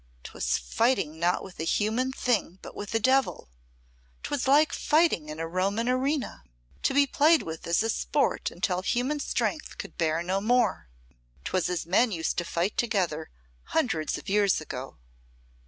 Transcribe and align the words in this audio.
'twas 0.23 0.57
fighting 0.57 1.19
not 1.19 1.43
with 1.43 1.59
a 1.59 1.63
human 1.63 2.11
thing 2.11 2.57
but 2.63 2.73
with 2.73 2.95
a 2.95 2.99
devil! 2.99 3.49
'Twas 4.23 4.47
like 4.47 4.73
fighting 4.73 5.29
in 5.29 5.39
a 5.39 5.47
Roman 5.47 5.87
arena, 5.87 6.43
to 6.81 6.95
be 6.95 7.05
played 7.05 7.43
with 7.43 7.67
as 7.67 7.83
a 7.83 7.89
sport 7.91 8.49
until 8.49 8.81
human 8.81 9.19
strength 9.19 9.77
could 9.77 9.99
bear 9.99 10.23
no 10.23 10.41
more; 10.41 10.89
'twas 11.45 11.69
as 11.69 11.85
men 11.85 12.11
used 12.11 12.35
to 12.39 12.43
fight 12.43 12.77
together 12.77 13.29
hundreds 13.65 14.17
of 14.17 14.27
years 14.27 14.59
ago. 14.59 14.97